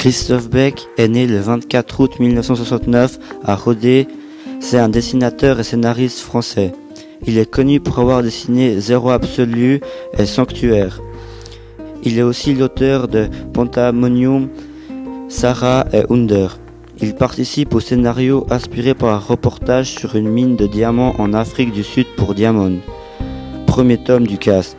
[0.00, 4.08] Christophe Beck est né le 24 août 1969 à Rodez.
[4.58, 6.72] C'est un dessinateur et scénariste français.
[7.26, 9.82] Il est connu pour avoir dessiné Zéro Absolu
[10.16, 11.02] et Sanctuaire.
[12.02, 14.48] Il est aussi l'auteur de Pantamonium,
[15.28, 16.58] Sarah et Under.
[17.02, 21.72] Il participe au scénario inspiré par un reportage sur une mine de diamants en Afrique
[21.72, 22.78] du Sud pour Diamond.
[23.66, 24.78] Premier tome du cast.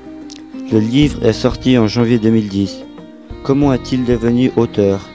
[0.71, 2.86] Le livre est sorti en janvier 2010.
[3.43, 5.11] Comment est-il devenu auteur?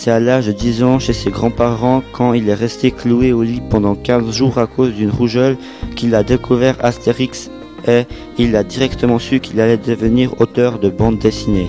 [0.00, 3.42] C'est à l'âge de 10 ans chez ses grands-parents quand il est resté cloué au
[3.42, 5.56] lit pendant 15 jours à cause d'une rougeole
[5.96, 7.50] qu'il a découvert Astérix
[7.86, 8.04] et
[8.38, 11.68] il a directement su qu'il allait devenir auteur de bande dessinée.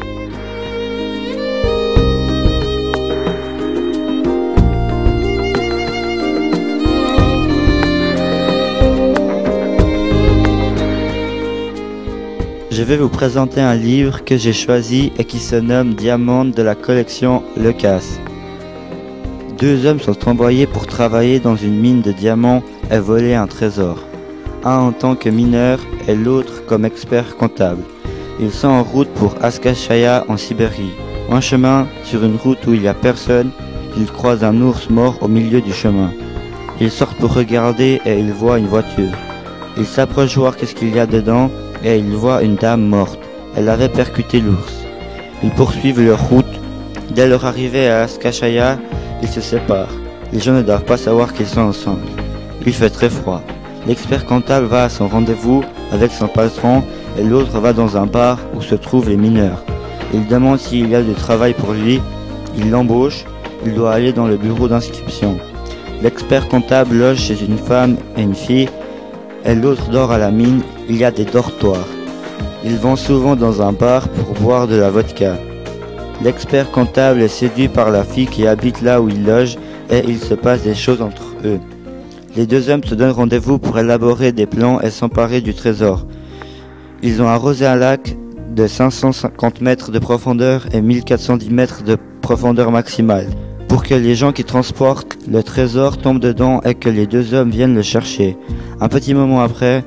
[12.80, 16.62] Je vais vous présenter un livre que j'ai choisi et qui se nomme Diamant de
[16.62, 18.22] la collection Le Casse.
[19.58, 23.98] Deux hommes sont envoyés pour travailler dans une mine de diamants et voler un trésor.
[24.64, 27.84] Un en tant que mineur et l'autre comme expert comptable.
[28.40, 30.94] Ils sont en route pour Askashaya en Sibérie.
[31.30, 33.52] En chemin, sur une route où il n'y a personne,
[33.98, 36.14] ils croisent un ours mort au milieu du chemin.
[36.80, 39.18] Ils sortent pour regarder et ils voient une voiture.
[39.76, 41.52] Ils s'approchent voir qu'est-ce qu'il y a dedans
[41.84, 43.20] et ils voient une dame morte.
[43.56, 44.74] Elle avait percuté l'ours.
[45.44, 46.46] Ils poursuivent leur route.
[47.12, 48.78] Dès leur arrivée à Askashaya,
[49.22, 49.96] ils se séparent.
[50.32, 52.06] Les gens ne doivent pas savoir qu'ils sont ensemble.
[52.66, 53.42] Il fait très froid.
[53.88, 56.84] L'expert comptable va à son rendez-vous avec son patron
[57.18, 59.64] et l'autre va dans un bar où se trouvent les mineurs.
[60.14, 62.02] Il demande s'il y a du travail pour lui.
[62.58, 63.26] Il l'embauche.
[63.66, 65.38] Il doit aller dans le bureau d'inscription.
[66.02, 68.70] L'expert comptable loge chez une femme et une fille
[69.46, 70.62] et l'autre dort à la mine.
[70.90, 71.88] Il y a des dortoirs.
[72.66, 75.38] Ils vont souvent dans un bar pour boire de la vodka.
[76.24, 79.58] L'expert comptable est séduit par la fille qui habite là où il loge
[79.92, 81.60] et il se passe des choses entre eux.
[82.36, 86.08] Les deux hommes se donnent rendez-vous pour élaborer des plans et s'emparer du trésor.
[87.04, 88.18] Ils ont arrosé un lac
[88.56, 93.28] de 550 mètres de profondeur et 1410 mètres de profondeur maximale
[93.68, 97.52] pour que les gens qui transportent le trésor tombent dedans et que les deux hommes
[97.52, 98.36] viennent le chercher.
[98.82, 99.84] Un petit moment après,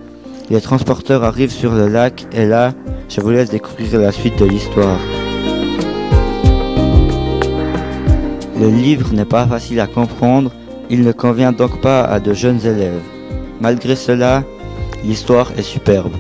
[0.53, 2.75] les transporteurs arrivent sur le lac et là,
[3.09, 5.01] je vous laisse découvrir la suite de l'histoire.
[8.61, 10.53] Le livre n'est pas facile à comprendre,
[10.91, 13.01] il ne convient donc pas à de jeunes élèves.
[13.63, 14.45] Malgré cela,
[15.03, 16.13] l'histoire est superbe.